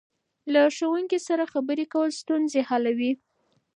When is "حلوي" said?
2.69-3.11